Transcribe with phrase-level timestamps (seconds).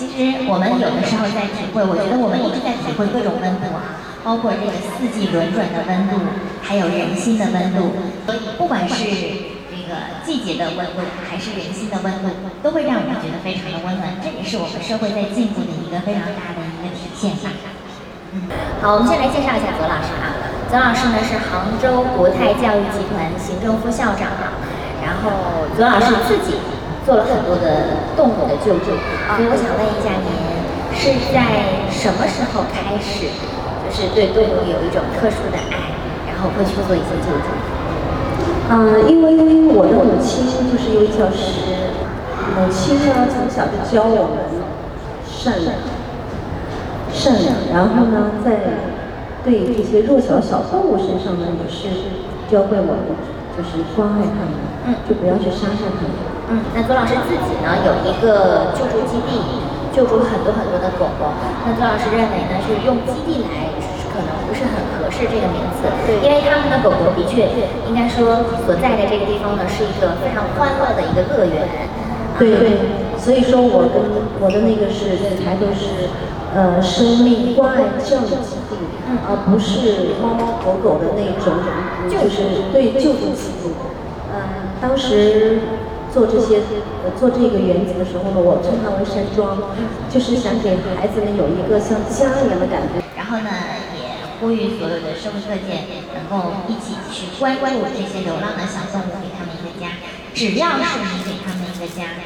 [0.00, 6.16] 其实我们有的时候在体会，我觉得我们一直在体会各种温度啊，包括这个四季轮转的温度，
[6.64, 7.92] 还有人心的温度。
[8.24, 9.04] 所以不管是
[9.68, 12.32] 这个季节的温度，还是人心的温度，
[12.64, 14.16] 都会让我们觉得非常的温暖。
[14.24, 17.52] 这也是我们社会在进步的一个非常大的一个体现吧。
[18.32, 18.48] 嗯，
[18.80, 20.32] 好，我们先来介绍一下左老师啊。
[20.72, 24.64] 左老师呢是杭州国泰教育集团行政副校长啊，
[25.04, 26.56] 然后左老师自己
[27.10, 30.30] 做了很多的动物的救助，所以我想问一下您，
[30.94, 33.26] 是在什么时候开始，
[33.82, 35.90] 就是对动物有一种特殊的爱，
[36.30, 37.50] 然后会去做一些救助？
[38.70, 39.34] 嗯，因为
[39.74, 41.90] 我的母亲就是一位教师，
[42.54, 44.62] 母亲呢从小就教我们
[45.26, 45.74] 善良，
[47.10, 48.86] 善良，然后呢在。
[49.42, 51.88] 对这些弱小小动物身上呢，也是
[52.52, 53.16] 教会我们，
[53.56, 54.52] 就是关爱他们，
[54.84, 56.12] 嗯，就不要去伤害他们。
[56.50, 59.62] 嗯，那左老师自己呢，有一个救助基地，
[59.94, 61.30] 救助很多很多的狗狗。
[61.64, 63.70] 那左老师认为呢，是用基地来
[64.10, 67.46] 可能不是很合适这个名字，对，因为他们的狗狗的确
[67.86, 71.68] 应该说所在的这个地方呢，是一个非常欢乐的一个乐园。
[72.38, 72.70] 对对，
[73.18, 74.02] 所以说我跟
[74.40, 76.10] 我的那个是才都是。
[76.52, 78.74] 呃，生命关爱教育基地，
[79.22, 81.54] 而不是猫猫狗狗的那种，
[82.10, 83.70] 就是对救助基地。
[84.34, 85.60] 嗯，当时
[86.12, 86.62] 做这些
[87.18, 89.70] 做这个园子的时候呢，我称它为山庄，
[90.10, 92.98] 就是想给孩子们有一个像家一样的感觉。
[93.16, 93.50] 然后呢，
[93.94, 100.02] 也呼吁所有的社会各界能够一起去关注这些流浪的小动物，给他们一个家。
[100.34, 102.18] 只要是你给他们一个家，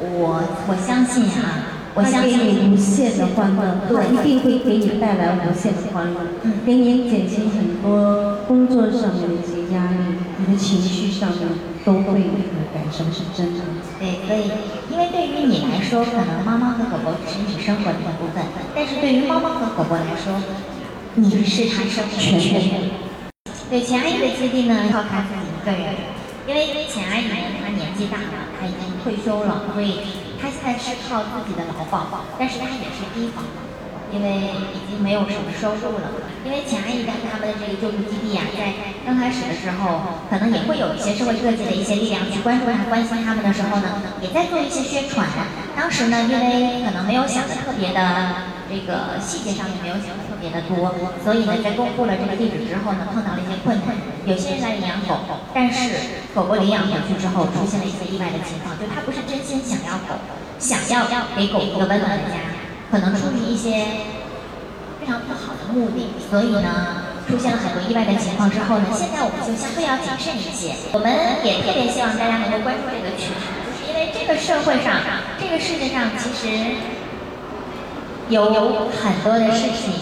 [0.00, 1.85] 我我相信啊。
[1.96, 6.20] 我相信你无限的欢乐，它一定会给你带来无限的欢乐，
[6.66, 11.48] 给你减轻很多工作上面的一些压力，你的情绪上面
[11.86, 12.36] 都会有
[12.68, 13.64] 改善，是真的。
[13.98, 14.52] 对，所以，
[14.92, 20.36] 因为对于你来说，可能猫猫和狗狗只是你生活的一部分，但是对于猫猫和狗狗来说，
[21.14, 22.76] 你是它生活的全部。
[23.70, 25.94] 对，前阿姨的基地呢，靠它自己一个人，
[26.46, 30.00] 因为因为钱阿姨呢，她年纪大了，她已经退休了，所以。
[30.38, 32.06] 她现在是靠自己的劳保，
[32.38, 33.40] 但是她也是低保，
[34.12, 36.12] 因为已经没有什么收入了。
[36.44, 38.74] 因为钱阿姨跟他们的这个救助基地呀，在
[39.06, 45.26] 刚开始的时候，可能也会有一些社会各界的一些力量去关注他、关心他们的时候呢，也在做一些宣传。
[45.74, 48.55] 当时呢，因为可能没有想的特别的。
[48.68, 50.90] 这个细节上面没有想的特别的多，
[51.22, 53.94] 所以呢，在公布了这个地址之后呢，碰到了一些困难。
[54.26, 55.22] 有些人在领养狗，
[55.54, 60.18] 但是狗狗领养回去之后，出现了一些意外的情况，就他不是真心想要狗，
[60.58, 61.06] 想要
[61.38, 62.58] 给狗一个温暖的家，
[62.90, 64.10] 可能出于一些
[64.98, 70.74] 非常不好的目的，所以呢，出现了很多意外的情况之后呢，现在我们就相对要谨慎一些。
[70.90, 71.06] 我们
[71.46, 73.30] 也特别希望大家能够关注这个群，
[73.62, 74.98] 就是因为这个社会上，
[75.38, 76.74] 这个世界上其实。
[78.28, 79.94] 有很多的事情，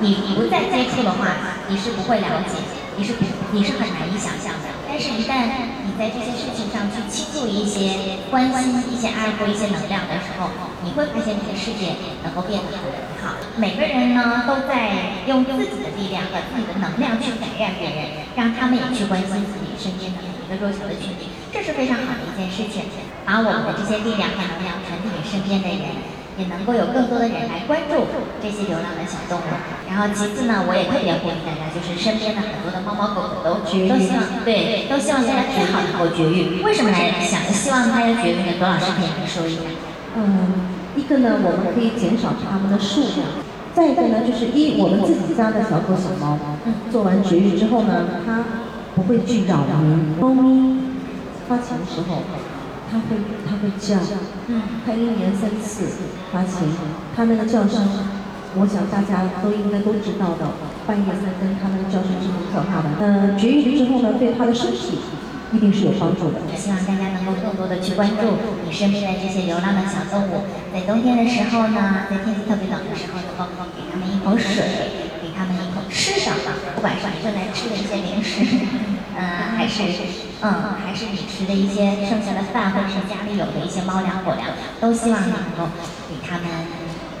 [0.00, 1.28] 你不再接触的话，
[1.68, 2.58] 你是不会了解，
[2.96, 3.14] 你是，
[3.52, 4.66] 你是很难以想象的。
[4.88, 5.46] 但是，一旦
[5.86, 10.50] 你在这些事情上去倾注一些关心、一些爱护、一些能量的时候，
[10.82, 12.84] 你会发现这个世界能够变得很
[13.22, 13.38] 好。
[13.56, 22.90] 每个人呢，都在用自己的力量和自己的能量去感染别人，让他们也去关心自己身边的每一个弱小的群体，这是非常好的一件事情。
[23.24, 25.94] 把我们的这些力量和能量传递给身边的人。
[26.38, 28.08] 也能够有更多的人来关注
[28.40, 29.50] 这些流浪的小动物。
[29.88, 33.68] 然后其次呢，我也特别呼吁大家，就是身边的很多的猫猫狗狗都都
[34.00, 36.62] 希望对，都希望大家最好能够绝育。
[36.64, 38.56] 为什么来想希望大家绝育呢？
[38.58, 39.60] 董老师可以来说一下。
[40.16, 43.44] 嗯，一个呢，我们可以减少它们的数量；
[43.74, 46.38] 再一个呢，就是一我们自己家的小狗小猫，
[46.90, 48.44] 做完绝育之后呢，它
[48.94, 50.16] 不会去扰民。
[50.20, 50.80] 猫咪
[51.46, 52.22] 发情的时候。
[52.92, 53.16] 它会，
[53.48, 53.96] 他会叫，
[54.48, 55.88] 嗯，它一年三次
[56.30, 56.76] 发情，
[57.16, 57.88] 他那个叫声，
[58.60, 60.44] 我想大家都应该都知道的，
[60.86, 63.00] 半夜三更他那个叫声是很可怕的。
[63.00, 65.00] 嗯，绝育之后呢，对他的身体
[65.56, 66.44] 一定是有帮助的。
[66.52, 68.36] 希望大家能够更多的去关注
[68.68, 74.52] 你身边的这些流浪的小动物，在冬天的时候呢，在天气特别冷的时候，能够给它们一口水，
[75.24, 78.44] 给它们一口吃的，不管是你正在吃的一些零食，
[79.16, 79.80] 嗯，还是。
[80.44, 84.48] 嗯，还是你吃的一些剩下的饭，或者是家里有的一些猫粮、狗粮，
[84.80, 85.70] 都希望你能够
[86.08, 86.46] 给他们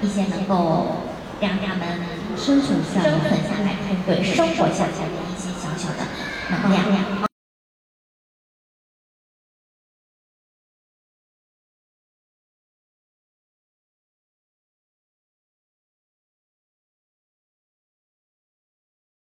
[0.00, 1.02] 一些能够
[1.38, 2.00] 让他们
[2.34, 3.76] 生存下来、生存下来、
[4.06, 6.06] 对生活下来的一些小小的
[6.50, 7.29] 能量。